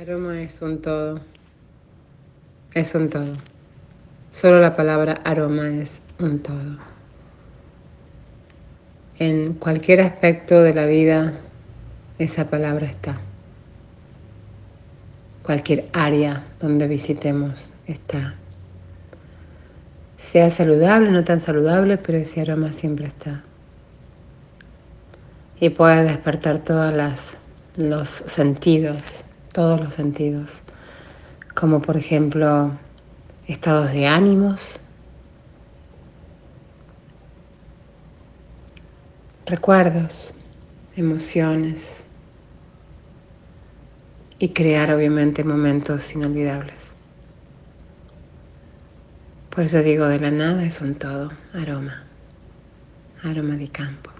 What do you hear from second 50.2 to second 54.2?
la nada es un todo, aroma, aroma de campo.